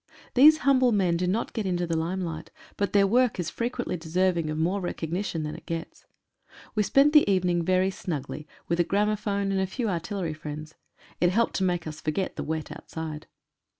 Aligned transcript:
These 0.33 0.57
humble 0.65 0.91
men 0.91 1.15
do 1.15 1.27
not 1.27 1.53
get 1.53 1.67
into 1.67 1.85
the 1.85 1.95
limelight, 1.95 2.49
but 2.75 2.91
their 2.91 3.05
work 3.05 3.39
is 3.39 3.51
frequently 3.51 3.97
deserving 3.97 4.49
of 4.49 4.57
more 4.57 4.81
recognition 4.81 5.43
than 5.43 5.53
it 5.53 5.67
gets. 5.67 6.07
We 6.73 6.81
spent 6.81 7.13
the 7.13 7.31
evening 7.31 7.63
very 7.63 7.91
snugly, 7.91 8.47
with 8.67 8.79
a 8.79 8.83
gramo 8.83 9.15
phone 9.15 9.51
and 9.51 9.61
a 9.61 9.67
few 9.67 9.89
artillery 9.89 10.33
friends. 10.33 10.73
It 11.19 11.29
helped 11.29 11.53
to 11.57 11.63
make 11.63 11.85
us 11.85 12.01
forget 12.01 12.35
the 12.35 12.41
wet 12.43 12.71
outside. 12.71 13.27